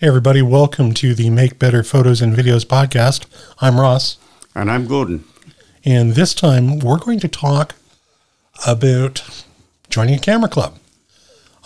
[0.00, 3.26] Hey, everybody, welcome to the Make Better Photos and Videos podcast.
[3.60, 4.16] I'm Ross.
[4.54, 5.24] And I'm Gordon.
[5.84, 7.74] And this time we're going to talk
[8.66, 9.44] about
[9.90, 10.78] joining a camera club.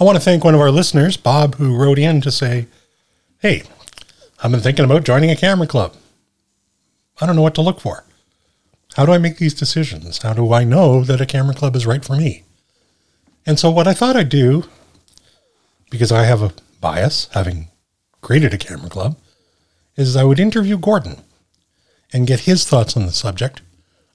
[0.00, 2.66] I want to thank one of our listeners, Bob, who wrote in to say,
[3.38, 3.62] Hey,
[4.42, 5.94] I've been thinking about joining a camera club.
[7.20, 8.02] I don't know what to look for.
[8.96, 10.18] How do I make these decisions?
[10.24, 12.42] How do I know that a camera club is right for me?
[13.46, 14.64] And so, what I thought I'd do,
[15.88, 17.68] because I have a bias, having
[18.24, 19.16] created a camera club,
[19.96, 21.22] is I would interview Gordon
[22.12, 23.60] and get his thoughts on the subject.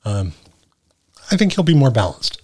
[0.03, 0.33] Um,
[1.31, 2.41] I think he'll be more balanced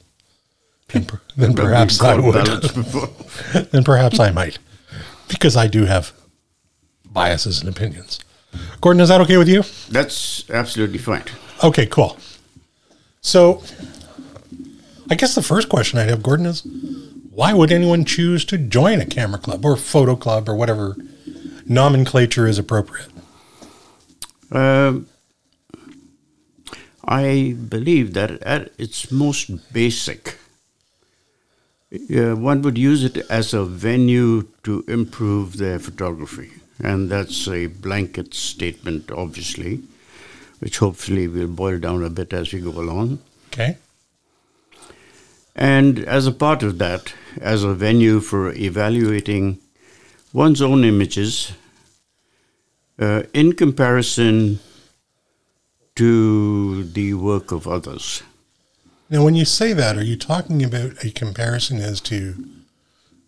[0.89, 2.45] than, per- than perhaps I would.
[3.71, 4.59] than perhaps I might,
[5.27, 6.13] because I do have
[7.03, 8.19] biases and opinions.
[8.79, 9.63] Gordon, is that okay with you?
[9.89, 11.23] That's absolutely fine.
[11.63, 12.17] Okay, cool.
[13.21, 13.63] So,
[15.09, 16.65] I guess the first question I'd have, Gordon, is
[17.31, 20.95] why would anyone choose to join a camera club or photo club or whatever
[21.65, 23.09] nomenclature is appropriate?
[24.51, 25.07] Um,
[27.03, 30.37] I believe that at its most basic,
[31.93, 36.51] uh, one would use it as a venue to improve their photography.
[36.83, 39.83] And that's a blanket statement, obviously,
[40.59, 43.19] which hopefully will boil down a bit as we go along.
[43.53, 43.77] Okay.
[45.55, 49.59] And as a part of that, as a venue for evaluating
[50.35, 51.53] one's own images
[52.99, 54.59] uh, in comparison
[55.95, 58.21] to the work of others.
[59.09, 62.35] Now, when you say that, are you talking about a comparison as to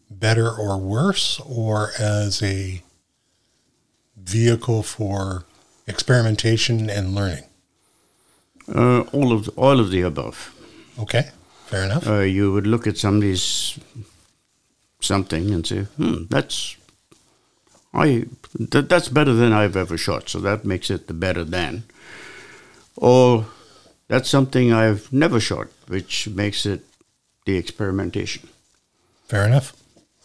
[0.09, 2.81] better or worse, or as a
[4.17, 5.45] vehicle for
[5.85, 7.43] experimentation and learning?
[8.67, 10.53] Uh, all of the, all of the above.
[10.99, 11.29] Okay,
[11.67, 12.05] fair enough.
[12.05, 13.79] Uh, you would look at somebody's
[14.99, 16.76] something and say, "Hmm, that's
[17.93, 18.25] I
[18.59, 21.83] that, that's better than I've ever shot." So that makes it the better than.
[22.95, 23.45] Or
[24.07, 26.83] that's something I've never shot, which makes it
[27.45, 28.49] the experimentation.
[29.27, 29.73] Fair enough.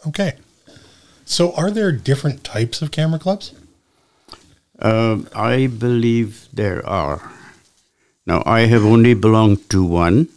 [0.07, 0.35] Okay.
[1.25, 3.55] So, are there different types of camera clubs?
[4.79, 7.33] Um, I believe there are.
[8.27, 10.29] Now, I have only belonged to one.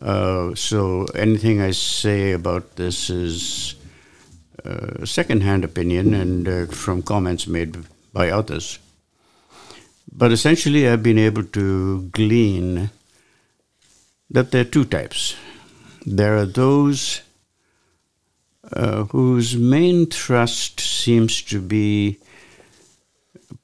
[0.00, 3.74] Uh, so, anything I say about this is
[4.64, 7.76] uh, second-hand opinion and uh, from comments made
[8.12, 8.78] by others.
[10.10, 12.90] But essentially, I've been able to glean
[14.30, 15.36] that there are two types.
[16.06, 17.22] There are those
[18.72, 22.18] uh, whose main thrust seems to be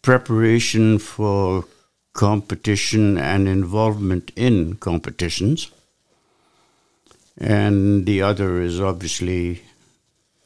[0.03, 1.65] preparation for
[2.13, 5.71] competition and involvement in competitions.
[7.39, 9.63] And the other is obviously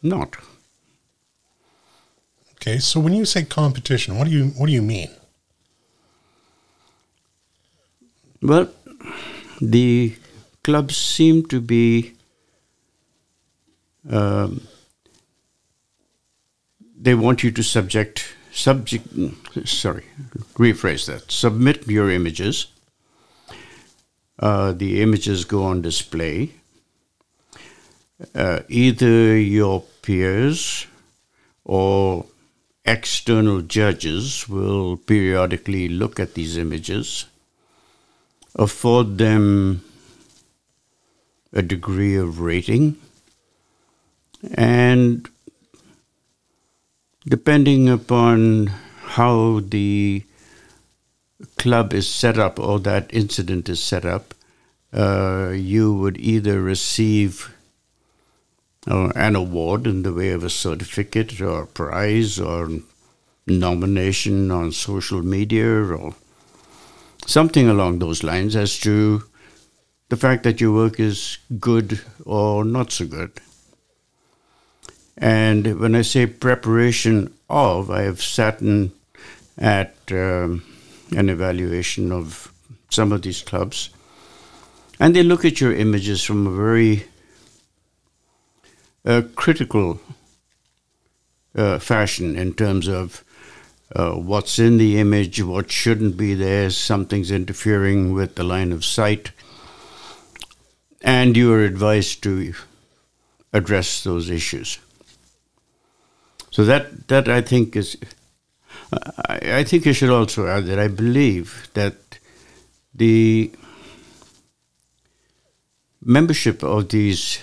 [0.05, 0.37] not.
[2.55, 5.11] Okay, so when you say competition, what do you what do you mean?
[8.41, 8.71] Well,
[9.61, 10.15] the
[10.63, 12.15] clubs seem to be
[14.09, 14.67] um,
[16.97, 19.07] they want you to subject subject
[19.65, 20.05] sorry
[20.55, 22.67] rephrase that submit your images
[24.39, 26.53] uh, the images go on display
[28.35, 30.87] uh, either your peers
[31.65, 32.27] or
[32.85, 37.27] external judges will periodically look at these images
[38.57, 39.83] afford them
[41.53, 42.97] a degree of rating
[44.55, 45.29] and
[47.27, 50.23] depending upon how the
[51.57, 54.35] club is set up or that incident is set up,
[54.93, 57.54] uh, you would either receive
[58.87, 62.71] an award in the way of a certificate or prize or
[63.47, 66.15] nomination on social media or
[67.27, 69.23] something along those lines as to
[70.09, 73.33] the fact that your work is good or not so good.
[75.17, 78.93] And when I say preparation of, I have sat in
[79.57, 80.65] at um,
[81.17, 82.53] an evaluation of
[82.91, 83.91] some of these clubs,
[84.99, 87.05] and they look at your images from a very
[89.05, 90.01] uh, critical
[91.55, 93.25] uh, fashion in terms of
[93.95, 98.85] uh, what's in the image, what shouldn't be there, something's interfering with the line of
[98.85, 99.31] sight,
[101.03, 102.55] and you are advised to
[103.53, 104.79] address those issues.
[106.51, 107.97] So that that I think is,
[109.29, 111.97] I, I think I should also add that I believe that
[112.95, 113.53] the
[116.01, 117.41] membership of these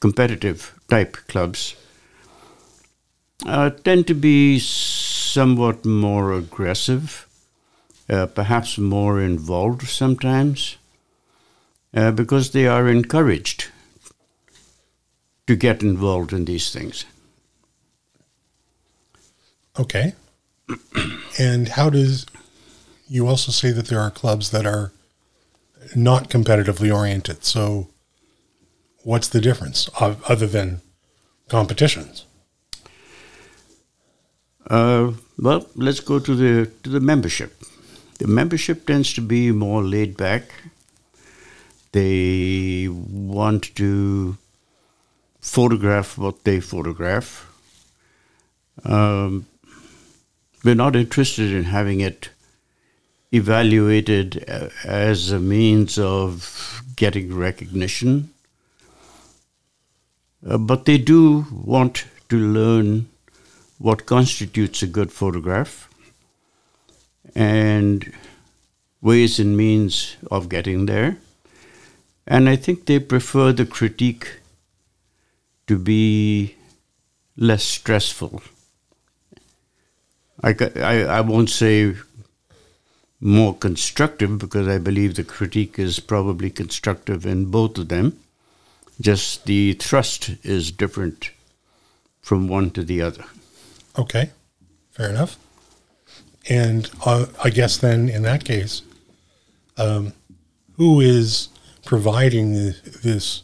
[0.00, 1.74] competitive type clubs
[3.46, 7.26] uh, tend to be somewhat more aggressive,
[8.08, 10.76] uh, perhaps more involved sometimes,
[11.94, 13.68] uh, because they are encouraged
[15.46, 17.04] to get involved in these things.
[19.78, 20.14] Okay.
[21.38, 22.26] and how does
[23.08, 24.92] you also say that there are clubs that are
[25.96, 27.44] not competitively oriented?
[27.44, 27.88] So,
[29.02, 30.80] what's the difference other than
[31.48, 32.24] competitions?
[34.68, 37.62] Uh, well, let's go to the to the membership.
[38.18, 40.42] The membership tends to be more laid back.
[41.92, 44.38] They want to
[45.40, 47.48] photograph what they photograph.
[48.84, 49.46] Um,
[50.64, 52.30] we're not interested in having it
[53.32, 58.31] evaluated uh, as a means of getting recognition.
[60.46, 63.08] Uh, but they do want to learn
[63.78, 65.88] what constitutes a good photograph
[67.34, 68.12] and
[69.00, 71.18] ways and means of getting there.
[72.26, 74.40] And I think they prefer the critique
[75.66, 76.56] to be
[77.36, 78.42] less stressful.
[80.42, 81.94] I, I, I won't say
[83.20, 88.18] more constructive because I believe the critique is probably constructive in both of them.
[89.00, 91.30] Just the thrust is different
[92.20, 93.24] from one to the other.
[93.98, 94.30] Okay,
[94.90, 95.38] fair enough.
[96.48, 98.82] And uh, I guess then in that case,
[99.76, 100.12] um,
[100.76, 101.48] who is
[101.84, 102.52] providing
[103.02, 103.42] this,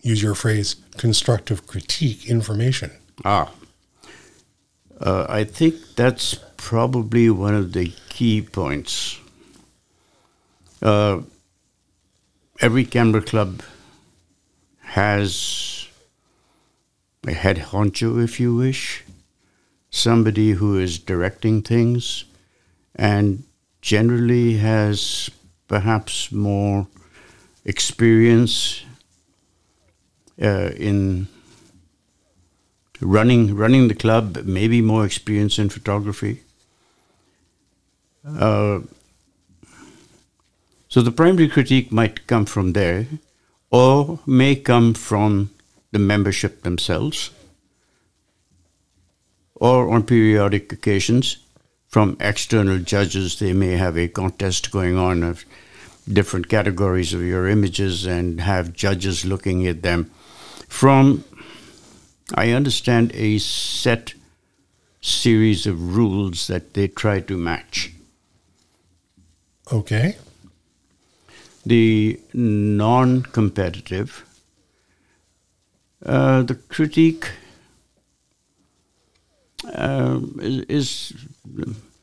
[0.00, 2.90] use your phrase, constructive critique information?
[3.24, 3.50] Ah,
[5.00, 9.18] uh, I think that's probably one of the key points.
[10.82, 11.20] Uh,
[12.60, 13.62] every camera club
[14.80, 15.88] has
[17.26, 19.04] a head honcho, if you wish,
[19.90, 22.24] somebody who is directing things
[22.94, 23.44] and
[23.80, 25.30] generally has
[25.68, 26.86] perhaps more
[27.64, 28.82] experience
[30.40, 31.26] uh, in
[33.00, 36.42] running running the club, maybe more experience in photography.
[38.26, 38.80] Uh,
[40.96, 43.06] so the primary critique might come from there,
[43.70, 45.50] or may come from
[45.92, 47.32] the membership themselves,
[49.54, 51.36] or on periodic occasions
[51.86, 53.38] from external judges.
[53.38, 55.44] They may have a contest going on of
[56.10, 60.10] different categories of your images and have judges looking at them
[60.66, 61.24] from
[62.34, 64.14] I understand a set
[65.02, 67.92] series of rules that they try to match.
[69.70, 70.16] Okay.
[71.66, 74.24] The non competitive,
[76.04, 77.28] uh, the critique
[79.74, 81.12] uh, is,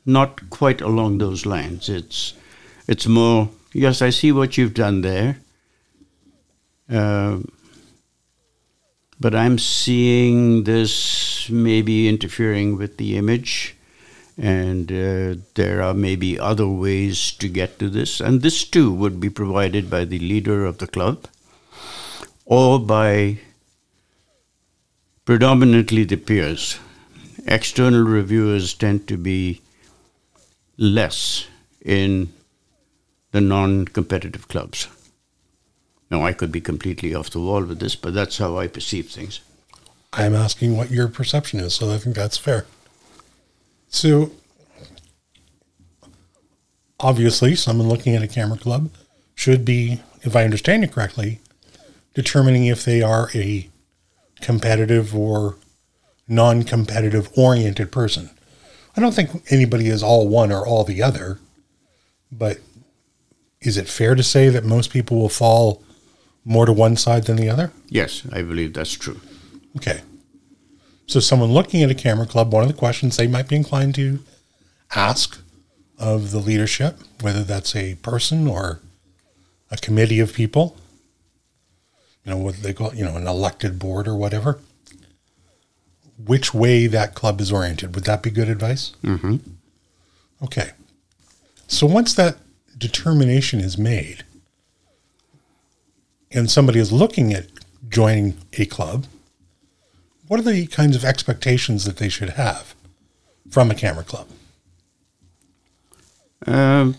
[0.06, 1.88] not quite along those lines.
[1.88, 2.34] It's,
[2.86, 5.38] it's more, yes, I see what you've done there.
[6.90, 7.38] Uh,
[9.18, 13.76] but I'm seeing this maybe interfering with the image,
[14.36, 18.20] and uh, there are maybe other ways to get to this.
[18.20, 21.26] And this too would be provided by the leader of the club
[22.44, 23.38] or by
[25.24, 26.78] predominantly the peers.
[27.46, 29.60] External reviewers tend to be
[30.76, 31.46] less
[31.82, 32.32] in
[33.32, 34.88] the non competitive clubs.
[36.10, 39.10] Now, I could be completely off the wall with this, but that's how I perceive
[39.10, 39.40] things.
[40.12, 42.66] I'm asking what your perception is, so I think that's fair.
[43.94, 44.32] So,
[46.98, 48.90] obviously, someone looking at a camera club
[49.36, 51.38] should be, if I understand it correctly,
[52.12, 53.70] determining if they are a
[54.40, 55.58] competitive or
[56.26, 58.30] non competitive oriented person.
[58.96, 61.38] I don't think anybody is all one or all the other,
[62.32, 62.58] but
[63.60, 65.84] is it fair to say that most people will fall
[66.44, 67.70] more to one side than the other?
[67.88, 69.20] Yes, I believe that's true.
[69.76, 70.00] Okay.
[71.06, 73.94] So, someone looking at a camera club, one of the questions they might be inclined
[73.96, 74.20] to
[74.94, 75.40] ask
[75.98, 78.80] of the leadership, whether that's a person or
[79.70, 80.76] a committee of people,
[82.24, 84.60] you know, what they call, you know, an elected board or whatever,
[86.16, 87.94] which way that club is oriented.
[87.94, 88.92] Would that be good advice?
[89.02, 89.36] Mm-hmm.
[90.42, 90.70] Okay.
[91.66, 92.38] So, once that
[92.78, 94.24] determination is made,
[96.30, 97.46] and somebody is looking at
[97.88, 99.06] joining a club,
[100.28, 102.74] what are the kinds of expectations that they should have
[103.50, 104.28] from a camera club?
[106.46, 106.96] Um,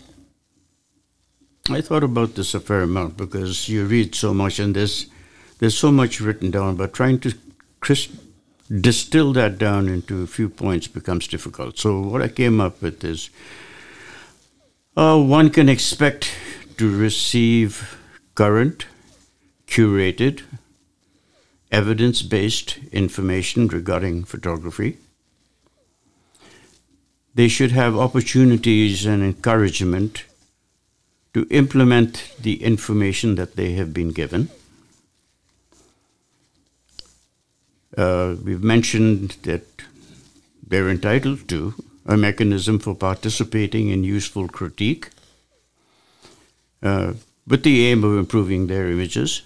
[1.69, 5.07] I thought about this a fair amount because you read so much and there's
[5.59, 7.33] there's so much written down, but trying to
[7.79, 8.11] crisp,
[8.69, 11.77] distill that down into a few points becomes difficult.
[11.77, 13.29] So, what I came up with is
[14.97, 16.31] uh, one can expect
[16.77, 17.97] to receive
[18.35, 18.85] current,
[19.67, 20.41] curated,
[21.75, 24.97] evidence based information regarding photography.
[27.33, 30.23] They should have opportunities and encouragement
[31.33, 34.47] to implement the information that they have been given.
[37.97, 39.65] Uh, we've mentioned that
[40.65, 41.73] they're entitled to
[42.05, 45.09] a mechanism for participating in useful critique
[46.81, 47.13] uh,
[47.45, 49.41] with the aim of improving their images.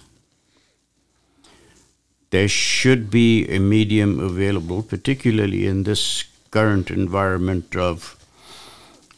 [2.30, 8.16] There should be a medium available, particularly in this current environment of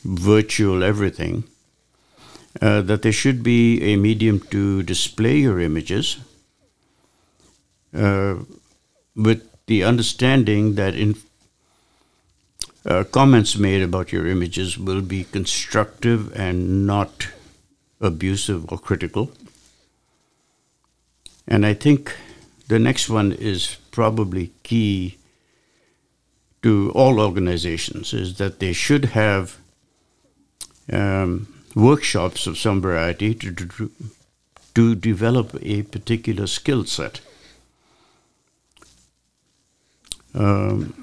[0.04, 1.44] virtual everything,
[2.60, 6.18] uh, that there should be a medium to display your images.
[7.94, 8.36] Uh,
[9.14, 11.14] with the understanding that in
[12.84, 17.28] uh, comments made about your images will be constructive and not
[18.00, 19.30] abusive or critical.
[21.46, 22.16] And I think
[22.68, 25.18] the next one is probably key
[26.62, 29.58] to all organizations is that they should have
[30.92, 33.90] um, workshops of some variety to, to,
[34.74, 37.20] to develop a particular skill set.
[40.34, 40.94] Um,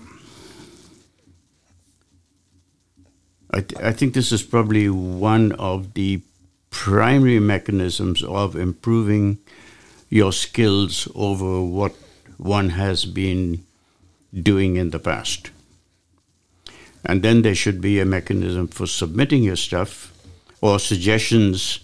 [3.51, 6.21] I, th- I think this is probably one of the
[6.69, 9.39] primary mechanisms of improving
[10.09, 11.95] your skills over what
[12.37, 13.63] one has been
[14.33, 15.51] doing in the past.
[17.05, 20.13] And then there should be a mechanism for submitting your stuff
[20.61, 21.79] or suggestions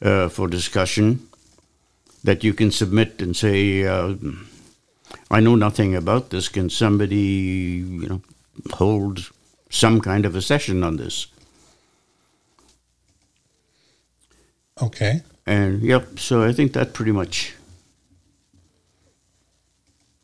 [0.00, 1.28] uh, for discussion
[2.24, 4.14] that you can submit and say, uh,
[5.30, 6.48] I know nothing about this.
[6.48, 8.22] Can somebody, you know,
[8.72, 9.30] hold
[9.70, 11.26] some kind of a session on this?
[14.80, 15.22] Okay.
[15.46, 17.54] And yep, so I think that pretty much,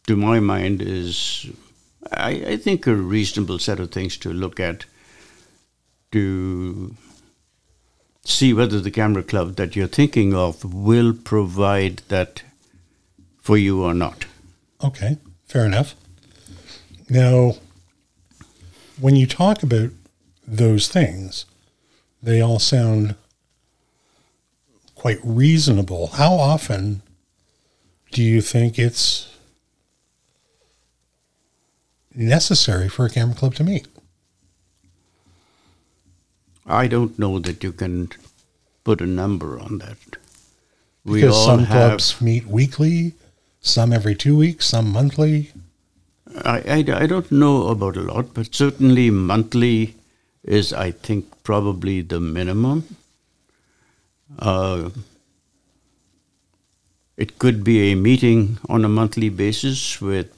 [0.07, 1.51] to my mind, is
[2.13, 4.85] I, I think a reasonable set of things to look at
[6.13, 6.95] to
[8.25, 12.43] see whether the camera club that you're thinking of will provide that
[13.41, 14.27] for you or not.
[14.85, 15.95] Okay, fair enough.
[17.09, 17.57] Now,
[19.01, 19.91] when you talk about
[20.47, 21.47] those things,
[22.23, 23.15] they all sound
[24.99, 26.09] quite reasonable.
[26.09, 27.03] How often
[28.11, 29.33] do you think it's
[32.15, 33.87] necessary for a camera club to meet?
[36.67, 38.11] I don't know that you can
[38.85, 40.19] put a number on that.
[41.05, 43.15] We because some clubs meet weekly,
[43.61, 45.53] some every two weeks, some monthly.
[46.45, 49.95] I, I, I don't know about a lot, but certainly monthly
[50.43, 52.97] is, I think, probably the minimum.
[54.39, 54.91] Uh,
[57.17, 60.33] it could be a meeting on a monthly basis with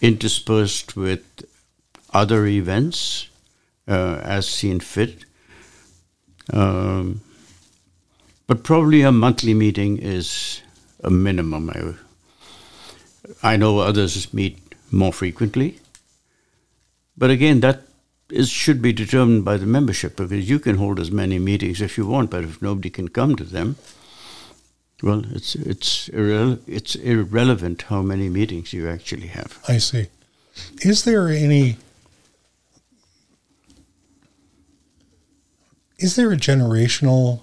[0.00, 1.24] interspersed with
[2.12, 3.28] other events
[3.88, 5.24] uh, as seen fit.
[6.52, 7.20] Um,
[8.46, 10.62] but probably a monthly meeting is
[11.02, 11.70] a minimum.
[11.70, 14.58] I, I know others meet
[14.90, 15.80] more frequently.
[17.18, 17.82] But again, that
[18.30, 21.96] is, should be determined by the membership because you can hold as many meetings if
[21.96, 23.76] you want, but if nobody can come to them,
[25.02, 29.58] well, it's it's irre- it's irrelevant how many meetings you actually have.
[29.68, 30.06] I see.
[30.80, 31.76] Is there any
[35.98, 37.40] is there a generational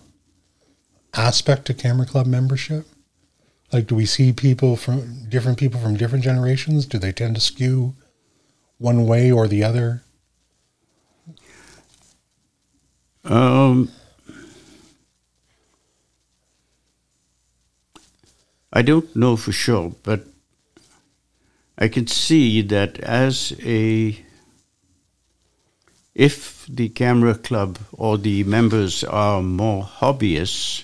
[1.13, 2.87] aspect to Camera Club membership?
[3.71, 6.85] Like, do we see people from different people from different generations?
[6.85, 7.95] Do they tend to skew
[8.77, 10.03] one way or the other?
[13.23, 13.89] Um,
[18.71, 20.25] I don't know for sure, but
[21.77, 24.19] I can see that as a
[26.13, 30.83] if the camera club or the members are more hobbyists,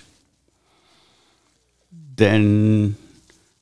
[2.16, 2.96] then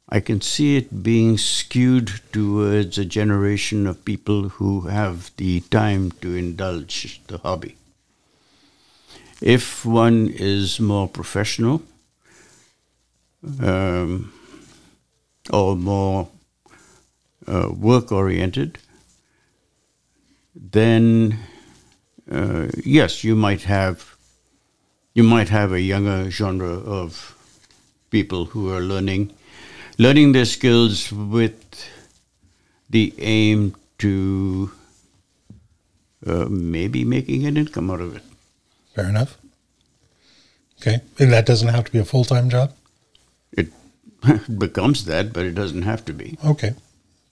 [0.08, 6.12] I can see it being skewed towards a generation of people who have the time
[6.23, 7.76] to indulge the hobby.
[9.40, 11.83] If one is more professional
[13.61, 14.33] um,
[15.50, 16.28] or more
[17.47, 18.78] uh, work oriented,
[20.54, 21.38] then
[22.30, 24.16] uh, yes, you might have
[25.14, 27.35] you might have a younger genre of
[28.11, 29.33] people who are learning
[29.99, 31.88] learning their skills with
[32.90, 34.71] the aim to
[36.26, 38.27] uh, maybe making an income out of it.
[38.99, 39.38] Fair enough.
[40.81, 41.00] Okay.
[41.21, 42.73] And that doesn't have to be a full time job?
[43.52, 43.69] It
[44.59, 46.37] becomes that, but it doesn't have to be.
[46.45, 46.75] Okay.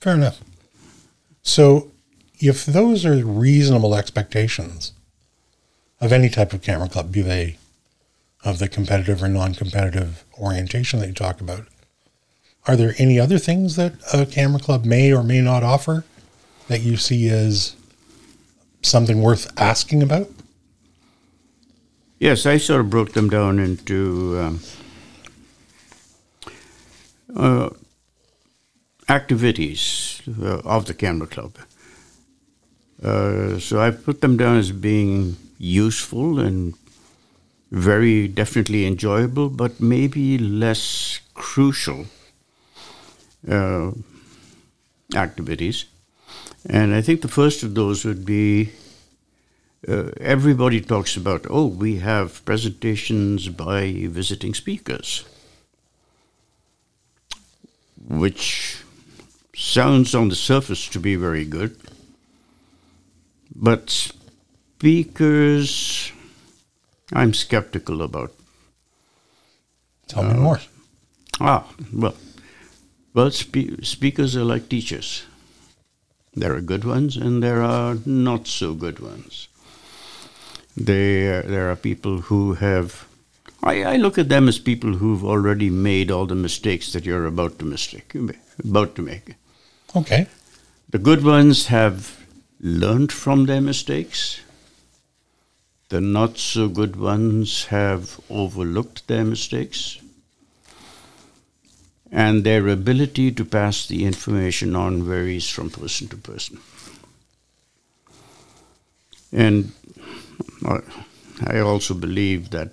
[0.00, 0.40] Fair enough.
[1.42, 1.90] So,
[2.38, 4.92] if those are reasonable expectations
[6.00, 7.58] of any type of camera club, be they
[8.44, 11.66] of the competitive or non competitive orientation that you talk about,
[12.68, 16.04] are there any other things that a camera club may or may not offer
[16.68, 17.74] that you see as
[18.82, 20.30] something worth asking about?
[22.18, 24.60] Yes, I sort of broke them down into um,
[27.36, 27.68] uh,
[29.08, 31.58] activities uh, of the camera club.
[33.02, 36.72] Uh, so I put them down as being useful and
[37.70, 42.06] very definitely enjoyable, but maybe less crucial
[43.46, 43.90] uh,
[45.14, 45.84] activities.
[46.66, 48.70] And I think the first of those would be
[49.88, 55.24] uh, everybody talks about, oh, we have presentations by visiting speakers,
[58.08, 58.78] which
[59.54, 61.76] sounds on the surface to be very good.
[63.54, 63.90] But
[64.78, 66.12] speakers,
[67.12, 68.32] I'm skeptical about.
[70.08, 70.60] Tell me more.
[71.40, 72.14] Ah, well,
[73.14, 75.24] well, spe- speakers are like teachers.
[76.34, 79.48] There are good ones and there are not so good ones.
[80.76, 83.06] There, there are people who have.
[83.62, 87.26] I, I look at them as people who've already made all the mistakes that you're
[87.26, 88.14] about to mistake,
[88.62, 89.34] about to make.
[89.94, 90.26] Okay.
[90.90, 92.24] The good ones have
[92.60, 94.40] learned from their mistakes.
[95.88, 99.98] The not so good ones have overlooked their mistakes.
[102.12, 106.60] And their ability to pass the information on varies from person to person.
[109.32, 109.72] And
[110.66, 112.72] I also believe that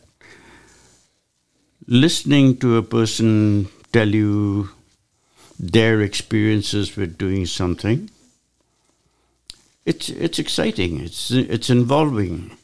[1.88, 4.70] listening to a person tell you
[5.60, 8.10] their experiences with doing something
[9.86, 12.58] it's it's exciting it's it's involving.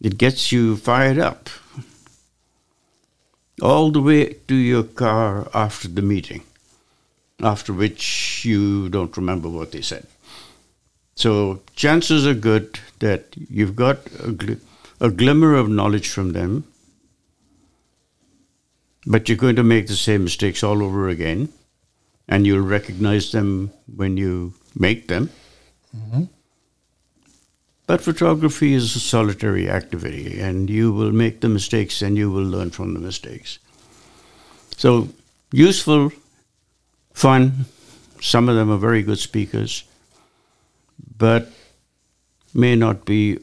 [0.00, 1.48] It gets you fired up.
[3.62, 6.42] All the way to your car after the meeting
[7.40, 10.06] after which you don't remember what they said
[11.14, 14.60] so chances are good that you've got a, gl-
[15.00, 16.64] a glimmer of knowledge from them,
[19.06, 21.50] but you're going to make the same mistakes all over again,
[22.26, 25.30] and you'll recognize them when you make them.
[25.96, 26.24] Mm-hmm.
[27.86, 32.44] But photography is a solitary activity, and you will make the mistakes and you will
[32.44, 33.58] learn from the mistakes.
[34.76, 35.10] So,
[35.52, 36.10] useful,
[37.12, 37.66] fun.
[38.22, 39.84] Some of them are very good speakers
[41.16, 41.48] but
[42.52, 43.38] may not be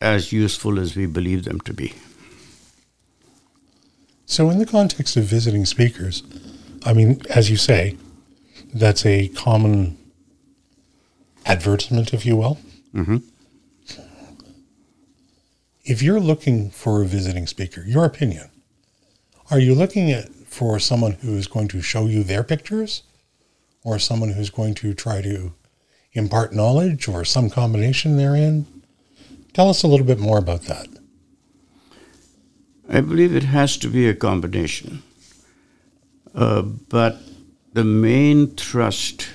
[0.00, 1.94] as useful as we believe them to be.
[4.26, 6.22] So, in the context of visiting speakers,
[6.84, 7.96] I mean, as you say,
[8.72, 9.98] that's a common
[11.44, 12.58] advertisement, if you will.
[12.94, 13.18] Mm-hmm.
[15.84, 18.48] If you're looking for a visiting speaker, your opinion,
[19.50, 23.02] are you looking at for someone who is going to show you their pictures,
[23.84, 25.52] or someone who's going to try to
[26.12, 28.66] impart knowledge or some combination therein?
[29.52, 30.88] Tell us a little bit more about that.
[32.88, 35.02] I believe it has to be a combination.
[36.34, 37.20] Uh, but
[37.72, 39.28] the main thrust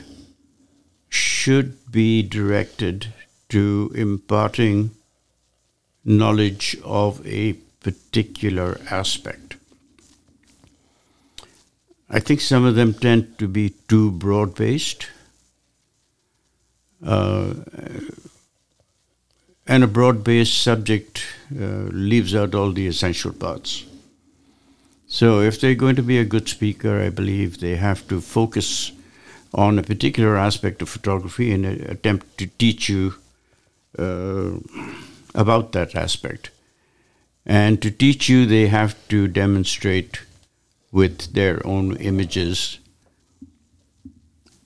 [1.09, 3.13] should be directed
[3.49, 4.91] to imparting
[6.03, 9.55] knowledge of a particular aspect.
[12.09, 15.07] I think some of them tend to be too broad based
[17.05, 17.53] uh,
[19.67, 23.85] and a broad based subject uh, leaves out all the essential parts.
[25.07, 28.91] So, if they're going to be a good speaker, I believe they have to focus
[29.53, 33.15] on a particular aspect of photography and attempt to teach you
[33.97, 34.57] uh,
[35.33, 36.49] about that aspect.
[37.45, 40.21] And to teach you, they have to demonstrate
[40.91, 42.79] with their own images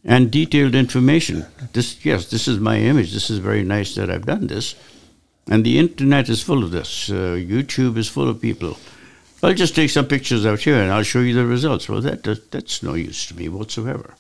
[0.04, 1.46] and detailed information.
[1.74, 3.14] This, yes, this is my image.
[3.14, 4.76] This is very nice that I've done this.
[5.48, 7.10] And the internet is full of this.
[7.10, 8.78] Uh, YouTube is full of people.
[9.44, 11.90] I'll just take some pictures out here and I'll show you the results.
[11.90, 14.14] Well, that, that that's no use to me whatsoever.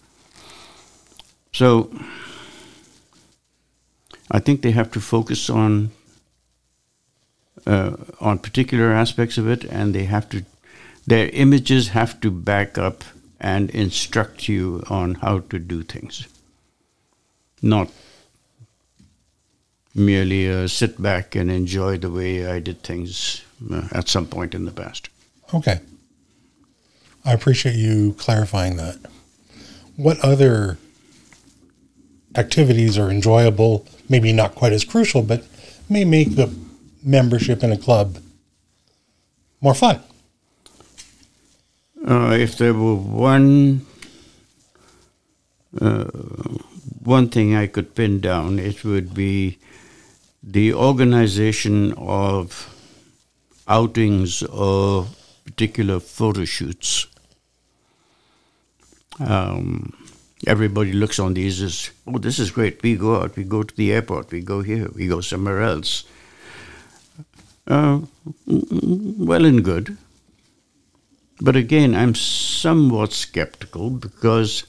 [1.53, 1.91] So
[4.31, 5.91] I think they have to focus on
[7.67, 10.43] uh, on particular aspects of it, and they have to
[11.05, 13.03] their images have to back up
[13.41, 16.27] and instruct you on how to do things.
[17.61, 17.89] not
[19.93, 24.55] merely uh, sit back and enjoy the way I did things uh, at some point
[24.55, 25.09] in the past.
[25.53, 25.79] Okay.
[27.25, 28.97] I appreciate you clarifying that.
[29.95, 30.77] What other
[32.35, 35.45] activities are enjoyable, maybe not quite as crucial, but
[35.89, 36.55] may make the
[37.03, 38.17] membership in a club
[39.59, 40.01] more fun?
[42.05, 43.85] Uh, if there were one
[45.79, 46.05] uh,
[47.03, 49.57] one thing I could pin down, it would be
[50.43, 52.67] the organization of
[53.67, 55.07] outings or
[55.45, 57.07] particular photo shoots.
[59.19, 59.93] Um,
[60.47, 62.81] everybody looks on these as, oh, this is great.
[62.81, 66.03] We go out, we go to the airport, we go here, we go somewhere else.
[67.67, 68.01] Uh,
[68.47, 69.97] well and good.
[71.43, 74.63] But again, I'm somewhat skeptical because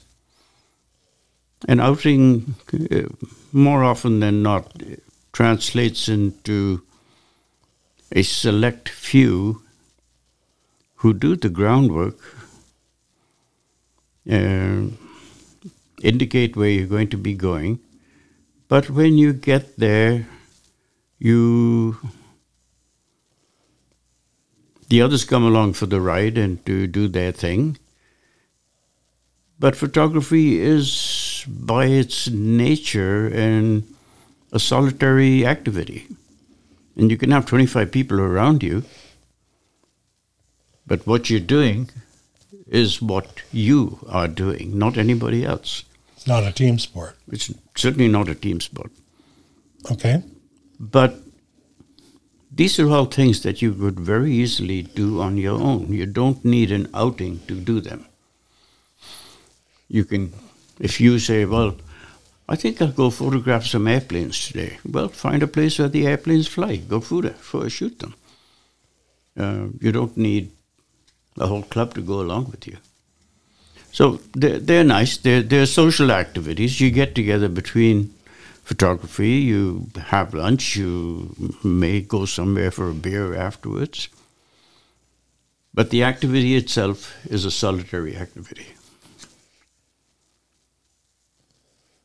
[1.67, 2.55] an outing,
[2.91, 3.03] uh,
[3.51, 4.81] more often than not,
[5.31, 6.81] translates into
[8.11, 9.61] a select few
[10.95, 12.17] who do the groundwork,
[14.29, 14.81] uh,
[16.01, 17.79] indicate where you're going to be going,
[18.67, 20.27] but when you get there,
[21.19, 21.97] you
[24.89, 27.77] the others come along for the ride and to do their thing.
[29.59, 33.85] But photography is, by its nature, an,
[34.51, 36.07] a solitary activity.
[36.95, 38.83] And you can have 25 people around you,
[40.85, 41.89] but what you're doing
[42.67, 45.85] is what you are doing, not anybody else.
[46.15, 47.17] It's not a team sport.
[47.31, 48.91] It's certainly not a team sport.
[49.91, 50.23] Okay.
[50.79, 51.22] But
[52.55, 55.91] these are all things that you could very easily do on your own.
[55.91, 58.05] You don't need an outing to do them.
[59.87, 60.33] You can,
[60.79, 61.75] if you say, well,
[62.47, 64.77] I think I'll go photograph some airplanes today.
[64.85, 66.75] Well, find a place where the airplanes fly.
[66.77, 68.15] Go for shoot them.
[69.37, 70.51] Uh, you don't need
[71.39, 72.77] a whole club to go along with you.
[73.91, 75.17] So they're, they're nice.
[75.17, 76.81] They're, they're social activities.
[76.81, 78.13] You get together between
[78.63, 84.09] photography, you have lunch, you may go somewhere for a beer afterwards.
[85.73, 88.67] But the activity itself is a solitary activity.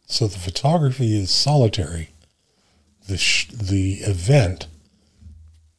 [0.06, 2.10] So the photography is solitary.
[3.08, 4.66] The sh- the event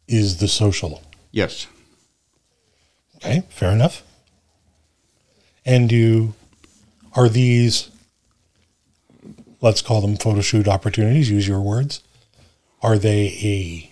[0.07, 1.01] is the social.
[1.31, 1.67] Yes.
[3.17, 4.03] Okay, fair enough.
[5.65, 6.33] And do
[7.13, 7.89] are these
[9.61, 12.01] let's call them photo shoot opportunities, use your words.
[12.81, 13.91] Are they a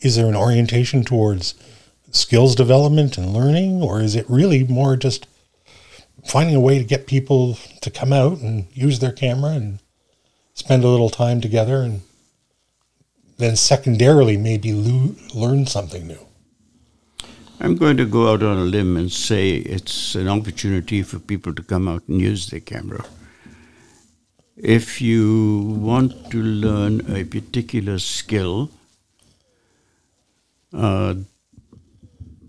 [0.00, 1.54] is there an orientation towards
[2.10, 5.26] skills development and learning or is it really more just
[6.24, 9.78] finding a way to get people to come out and use their camera and
[10.54, 12.00] spend a little time together and
[13.36, 16.26] then secondarily maybe lo- learn something new
[17.62, 21.54] I'm going to go out on a limb and say it's an opportunity for people
[21.54, 23.04] to come out and use their camera.
[24.56, 28.70] If you want to learn a particular skill,
[30.72, 31.16] uh,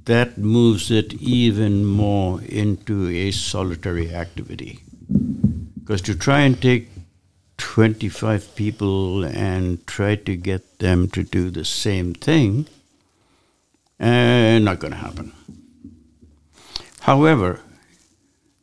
[0.05, 4.79] that moves it even more into a solitary activity.
[5.79, 6.87] Because to try and take
[7.57, 12.65] 25 people and try to get them to do the same thing,
[14.01, 15.31] uh, not going to happen.
[17.01, 17.59] However,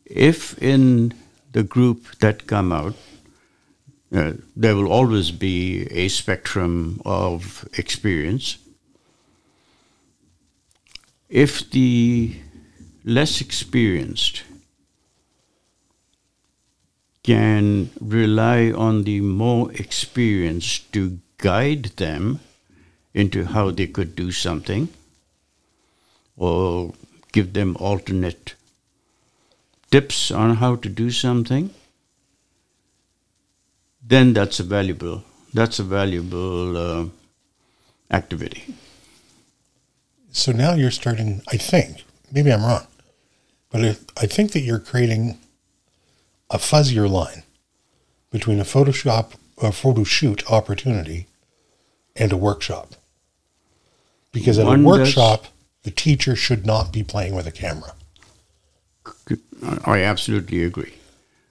[0.05, 1.14] if in
[1.53, 2.94] the group that come out,
[4.12, 8.59] uh, there will always be a spectrum of experience.
[11.29, 12.37] If the
[13.05, 14.44] less experienced
[17.22, 22.40] can rely on the more experienced to guide them
[23.12, 24.88] into how they could do something,
[26.38, 26.94] or
[27.33, 28.55] give them alternate
[29.90, 31.70] tips on how to do something,
[34.03, 37.05] then that's a valuable that's a valuable uh,
[38.11, 38.74] activity.
[40.31, 41.42] So now you're starting.
[41.48, 42.87] I think maybe I'm wrong,
[43.70, 45.38] but if, I think that you're creating
[46.51, 47.42] a fuzzier line
[48.31, 51.27] between a Photoshop a photo shoot opportunity
[52.16, 52.94] and a workshop.
[54.33, 55.46] Because at One a workshop,
[55.83, 57.95] the teacher should not be playing with a camera.
[59.85, 60.95] I absolutely agree.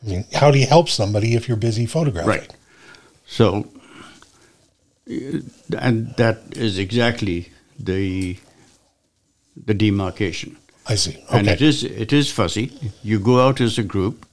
[0.04, 2.30] I mean, how do you help somebody if you're busy photographing?
[2.30, 2.56] Right.
[3.26, 3.68] So,
[5.08, 8.38] and that is exactly the
[9.66, 10.58] the demarcation.
[10.86, 11.18] I see.
[11.18, 11.40] Okay.
[11.40, 12.72] And it is it is fuzzy.
[13.04, 14.28] You go out as a group.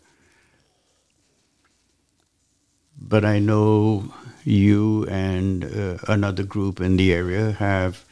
[3.08, 4.12] but I know
[4.44, 8.04] you and uh, another group in the area have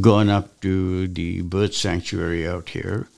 [0.00, 3.08] gone up to the bird sanctuary out here,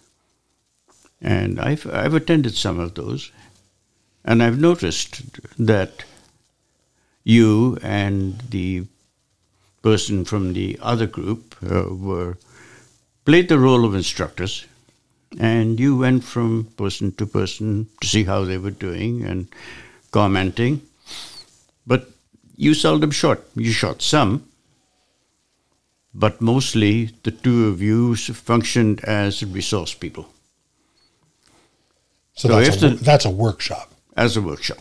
[1.21, 3.31] and I've I've attended some of those,
[4.25, 5.23] and I've noticed
[5.59, 6.05] that
[7.25, 8.85] you and the
[9.83, 12.37] person from the other group uh, were
[13.25, 14.67] played the role of instructors,
[15.39, 19.49] and you went from person to person to see how they were doing and
[20.11, 20.83] commenting.
[21.87, 22.11] But
[22.57, 23.41] you seldom shot.
[23.55, 24.49] You shot some,
[26.19, 30.25] but mostly the two of you functioned as resource people.
[32.35, 33.93] So, So that's, a, the- that's a workshop.
[34.17, 34.79] as a workshop.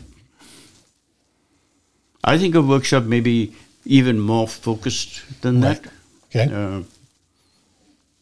[2.23, 3.53] I think a workshop may be
[3.85, 5.81] even more focused than Right.
[5.83, 5.91] that,
[6.29, 6.53] Okay.
[6.53, 6.83] uh,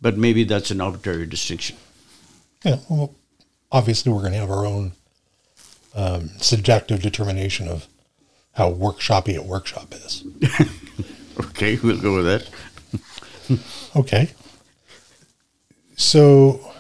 [0.02, 1.78] but maybe that's an arbitrary distinction.
[2.66, 3.14] Yeah, well,
[3.72, 4.92] obviously, we're going to have our own
[5.96, 7.88] um, subjective determination of
[8.54, 10.24] how workshoppy a workshop is.
[11.40, 12.48] Okay, we'll go with that.
[13.96, 14.30] Okay.
[15.96, 16.72] So,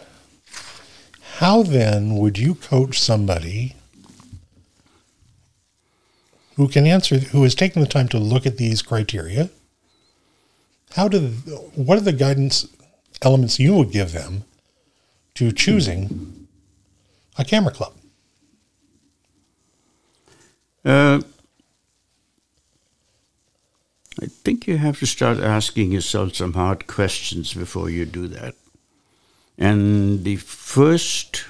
[1.38, 3.76] how then would you coach somebody
[6.56, 9.50] who can answer, who has taken the time to look at these criteria?
[10.96, 11.20] How do,
[11.76, 12.68] what are the guidance
[13.22, 14.44] elements you would give them
[15.36, 16.48] to choosing
[17.38, 17.94] a camera club?
[20.86, 21.22] Uh,
[24.22, 28.56] I think you have to start asking yourself some hard questions before you do that.
[29.58, 31.46] And the first,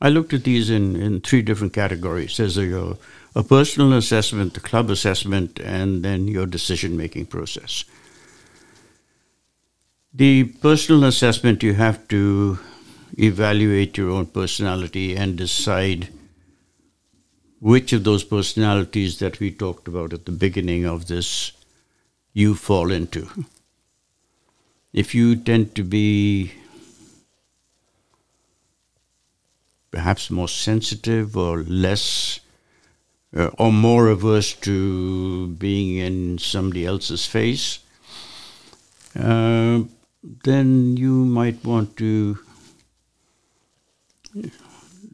[0.00, 2.36] I looked at these in, in three different categories.
[2.36, 2.96] There's a,
[3.34, 7.84] a personal assessment, a club assessment, and then your decision making process.
[10.14, 12.58] The personal assessment, you have to
[13.18, 16.08] evaluate your own personality and decide
[17.60, 21.52] which of those personalities that we talked about at the beginning of this
[22.32, 23.28] you fall into.
[24.92, 26.52] If you tend to be
[29.90, 32.40] perhaps more sensitive or less
[33.34, 37.78] uh, or more averse to being in somebody else's face,
[39.18, 39.80] uh,
[40.44, 42.38] then you might want to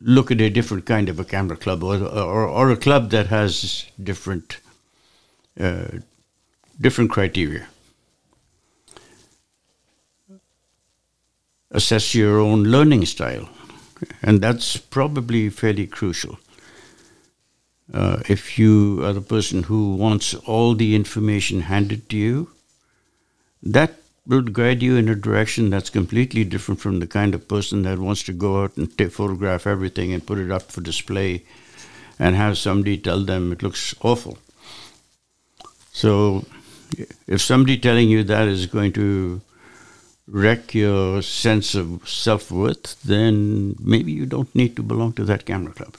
[0.04, 3.26] look at a different kind of a camera club or, or, or a club that
[3.28, 4.58] has different
[5.60, 5.98] uh,
[6.80, 7.66] different criteria.
[11.70, 13.48] Assess your own learning style,
[14.22, 16.38] and that's probably fairly crucial.
[17.92, 22.50] Uh, if you are the person who wants all the information handed to you,
[23.62, 27.82] that will guide you in a direction that's completely different from the kind of person
[27.82, 31.44] that wants to go out and ta photograph everything and put it up for display
[32.18, 34.38] and have somebody tell them it looks awful.
[35.92, 36.44] So,
[37.26, 39.40] if somebody telling you that is going to
[40.28, 45.44] wreck your sense of self worth, then maybe you don't need to belong to that
[45.44, 45.96] camera club.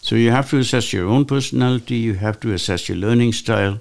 [0.00, 3.80] So, you have to assess your own personality, you have to assess your learning style.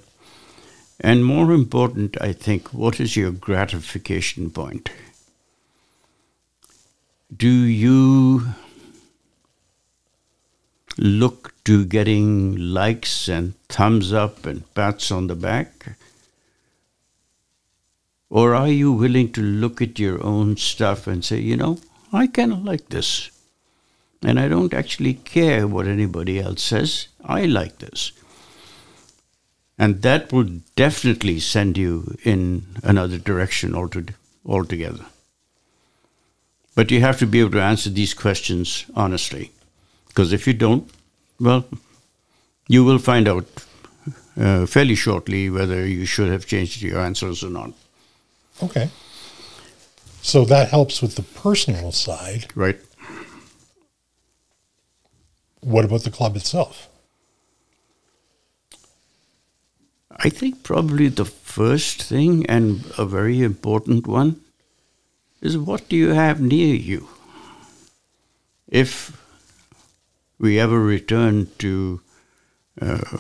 [1.04, 4.92] And more important, I think, what is your gratification point?
[7.36, 8.54] Do you
[10.98, 15.98] look to getting likes and thumbs up and pats on the back?
[18.30, 21.80] Or are you willing to look at your own stuff and say, you know,
[22.14, 23.32] I kind of like this.
[24.24, 27.08] And I don't actually care what anybody else says.
[27.26, 28.12] I like this.
[29.82, 35.06] And that will definitely send you in another direction altogether.
[36.76, 39.52] But you have to be able to answer these questions honestly.
[40.08, 40.88] Because if you don't,
[41.40, 41.66] well,
[42.68, 43.48] you will find out
[44.38, 47.72] uh, fairly shortly whether you should have changed your answers or not.
[48.62, 48.92] Okay.
[50.22, 52.46] So that helps with the personal side.
[52.54, 52.80] Right?
[55.62, 56.88] What about the club itself?
[60.18, 64.42] I think probably the first thing and a very important one
[65.42, 67.08] is what do you have near you?
[68.68, 69.18] If
[70.40, 72.02] we ever return to
[72.82, 73.18] uh,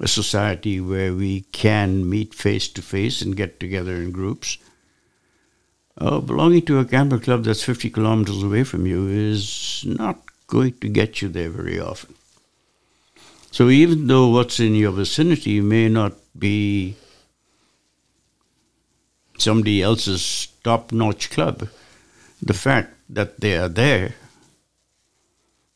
[0.00, 4.58] a society where we can meet face to face and get together in groups,
[5.98, 10.74] uh, belonging to a camper club that's 50 kilometers away from you is not going
[10.78, 12.14] to get you there very often.
[13.58, 16.94] So even though what's in your vicinity may not be
[19.36, 21.68] somebody else's top notch club,
[22.40, 24.14] the fact that they are there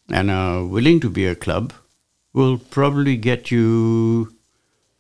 [0.09, 1.73] and are willing to be a club
[2.33, 4.33] will probably get you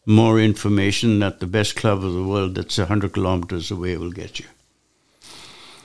[0.04, 4.40] more information that the best club of the world that's 100 kilometers away will get
[4.40, 4.46] you.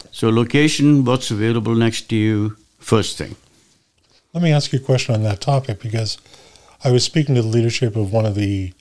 [0.10, 3.36] So, location, what's available next to you, first thing.
[4.34, 6.18] Let me ask you a question on that topic because
[6.84, 8.74] I was speaking to the leadership of one of the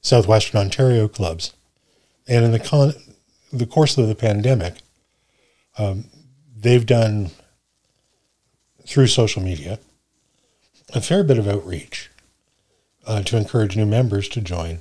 [0.00, 1.52] Southwestern Ontario clubs,
[2.26, 2.94] and in the con-
[3.52, 4.76] the course of the pandemic,
[5.76, 6.04] um,
[6.56, 7.30] they've done
[8.86, 9.78] through social media
[10.94, 12.10] a fair bit of outreach
[13.06, 14.80] uh, to encourage new members to join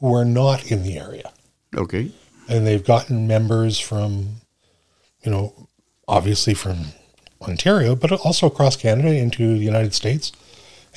[0.00, 1.32] who are not in the area.
[1.76, 2.10] Okay.
[2.48, 4.40] And they've gotten members from,
[5.22, 5.68] you know,
[6.08, 6.86] obviously from
[7.40, 10.32] Ontario, but also across Canada into the United States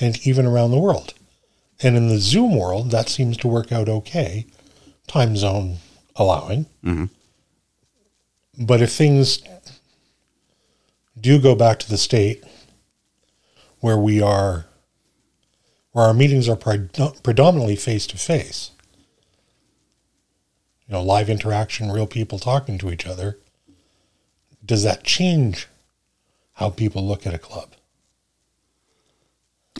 [0.00, 1.14] and even around the world.
[1.82, 4.46] And in the Zoom world, that seems to work out okay,
[5.06, 5.78] time zone
[6.16, 6.66] allowing.
[6.84, 7.10] Mhm.
[8.58, 9.42] But if things
[11.20, 12.44] do go back to the state
[13.80, 14.66] where we are,
[15.92, 18.70] where our meetings are pred- predominantly face to face,
[20.86, 23.38] you know, live interaction, real people talking to each other,
[24.64, 25.68] does that change
[26.54, 27.70] how people look at a club?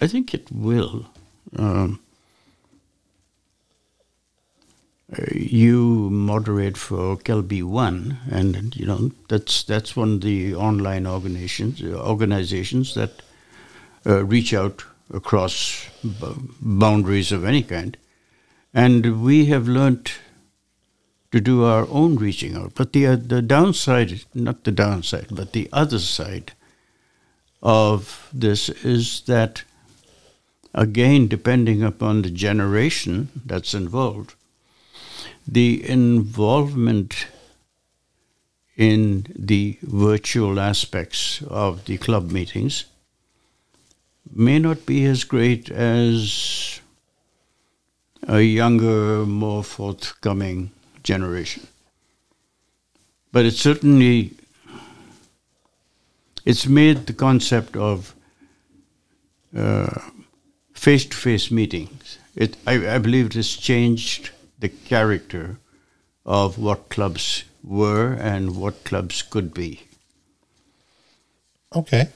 [0.04, 1.06] I think it will.
[1.56, 1.98] Um,
[5.34, 11.82] you moderate for Kelby One, and you know that's that's one of the online organizations
[11.82, 13.22] organizations that
[14.04, 15.88] uh, reach out across
[16.60, 17.96] boundaries of any kind,
[18.74, 20.18] and we have learnt
[21.32, 22.74] to do our own reaching out.
[22.74, 26.52] But the uh, the downside, not the downside, but the other side
[27.62, 29.64] of this is that
[30.74, 34.34] again, depending upon the generation that's involved,
[35.46, 37.26] the involvement
[38.76, 42.86] in the virtual aspects of the club meetings
[44.32, 46.80] may not be as great as
[48.26, 50.70] a younger, more forthcoming
[51.02, 51.66] generation.
[53.30, 54.32] But it certainly
[56.44, 58.14] it's made the concept of
[59.56, 60.00] uh,
[60.84, 62.18] face to face meetings.
[62.36, 65.58] It, I, I believe it has changed the character
[66.26, 69.70] of what clubs were and what clubs could be.
[71.74, 72.08] Okay.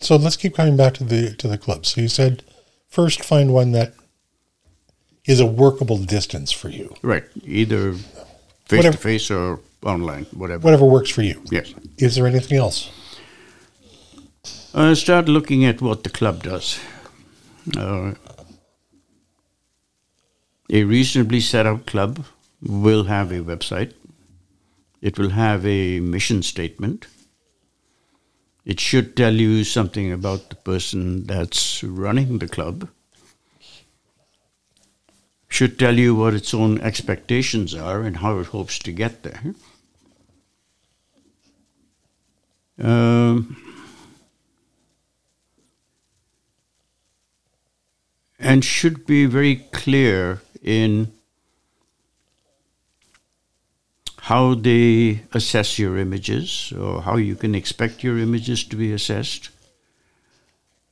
[0.00, 1.84] So let's keep coming back to the to the club.
[1.86, 2.42] So you said
[2.88, 3.94] first find one that
[5.24, 6.94] is a workable distance for you.
[7.02, 7.24] Right.
[7.42, 10.62] Either face Whatever- to face or online, whatever.
[10.66, 11.42] Whatever works for you.
[11.50, 11.74] Yes.
[11.98, 12.90] Is there anything else?
[14.74, 16.78] Uh, start looking at what the club does.
[17.76, 18.14] Uh,
[20.70, 22.24] a reasonably set up club
[22.62, 23.94] will have a website.
[25.00, 27.06] It will have a mission statement.
[28.64, 32.88] It should tell you something about the person that's running the club.
[35.48, 39.54] Should tell you what its own expectations are and how it hopes to get there.
[42.78, 43.56] Um,
[48.44, 51.10] and should be very clear in
[54.28, 59.48] how they assess your images or how you can expect your images to be assessed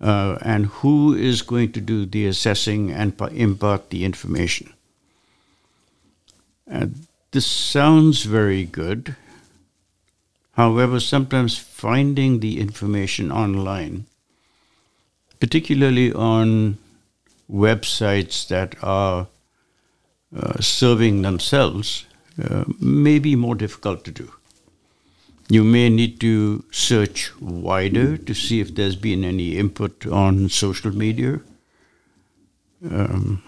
[0.00, 4.72] uh, and who is going to do the assessing and impart the information.
[6.66, 9.14] And this sounds very good.
[10.52, 14.06] However, sometimes finding the information online,
[15.38, 16.78] particularly on
[17.50, 19.28] websites that are
[20.34, 22.06] uh, serving themselves,
[22.42, 24.32] uh, may be more difficult to do.
[25.48, 30.94] You may need to search wider to see if there's been any input on social
[30.96, 31.40] media.
[32.90, 33.42] Um,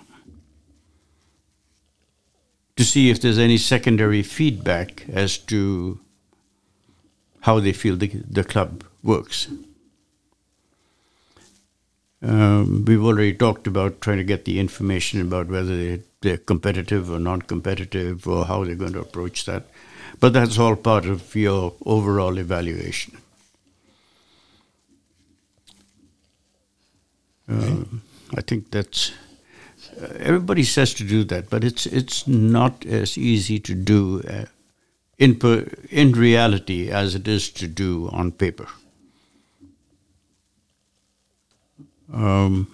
[2.77, 6.01] to see if there's any secondary feedback as to
[7.41, 9.49] how they feel the, the club works.
[12.25, 17.11] Um, we've already talked about trying to get the information about whether they, they're competitive
[17.11, 19.65] or non competitive or how they're going to approach that.
[20.21, 23.19] But that's all part of your overall evaluation.
[27.47, 28.01] Um,
[28.35, 29.13] I think that's
[30.01, 34.47] uh, everybody says to do that, but it's it's not as easy to do uh,
[35.19, 38.67] in per, in reality as it is to do on paper.
[42.15, 42.69] Um,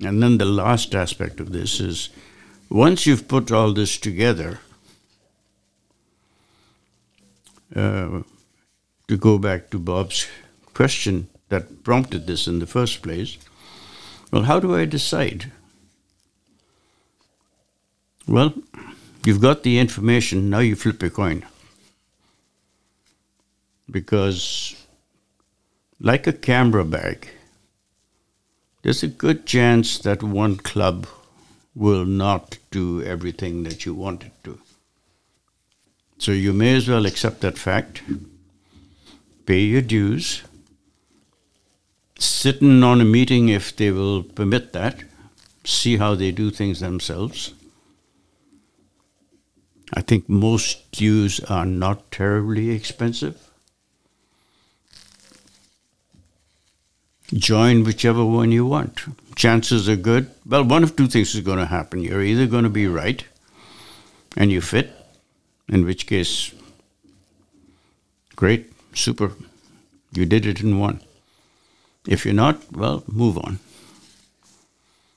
[0.00, 2.08] and then the last aspect of this is
[2.70, 4.60] once you've put all this together,
[7.76, 8.22] uh,
[9.08, 10.26] to go back to Bob's
[10.72, 13.36] question that prompted this in the first place,
[14.30, 15.52] Well, how do I decide?
[18.26, 18.54] Well,
[19.24, 21.44] you've got the information, now you flip a coin.
[23.90, 24.76] Because,
[25.98, 27.28] like a camera bag,
[28.88, 31.06] there's a good chance that one club
[31.74, 34.58] will not do everything that you want it to.
[36.16, 38.02] So you may as well accept that fact,
[39.44, 40.42] pay your dues,
[42.18, 45.04] sit in on a meeting if they will permit that,
[45.64, 47.52] see how they do things themselves.
[49.92, 53.47] I think most dues are not terribly expensive.
[57.34, 59.00] Join whichever one you want.
[59.36, 60.30] Chances are good.
[60.46, 62.02] Well, one of two things is going to happen.
[62.02, 63.22] You're either going to be right
[64.36, 64.90] and you fit,
[65.68, 66.54] in which case,
[68.34, 69.32] great, super,
[70.12, 71.00] you did it in one.
[72.06, 73.58] If you're not, well, move on.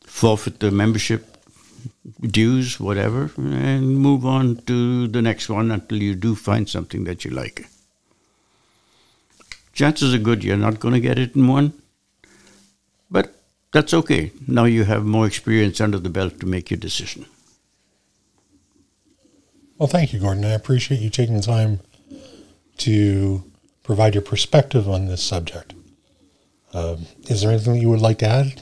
[0.05, 1.37] Forfeit the membership
[2.19, 7.23] dues, whatever, and move on to the next one until you do find something that
[7.23, 7.67] you like.
[9.73, 11.73] Chances are good you're not going to get it in one,
[13.71, 14.31] that's okay.
[14.47, 17.25] Now you have more experience under the belt to make your decision.
[19.77, 20.45] Well, thank you, Gordon.
[20.45, 21.79] I appreciate you taking the time
[22.79, 23.43] to
[23.83, 25.73] provide your perspective on this subject.
[26.73, 28.61] Um, is there anything that you would like to add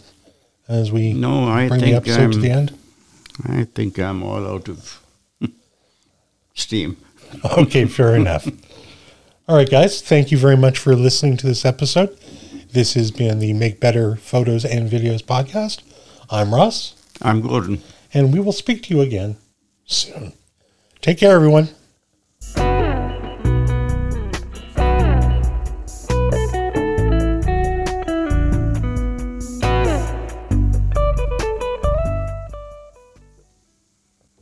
[0.67, 2.77] as we No, I bring the think episode I'm- the end?
[3.47, 5.01] I think I'm all out of
[6.53, 6.97] steam.
[7.57, 8.45] Okay, fair enough.
[9.47, 10.01] All right, guys.
[10.01, 12.15] Thank you very much for listening to this episode.
[12.71, 15.81] This has been the Make Better Photos and Videos podcast.
[16.29, 17.81] I'm Russ, I'm Gordon.
[18.13, 19.37] and we will speak to you again
[19.85, 20.33] soon.
[21.01, 21.69] Take care, everyone.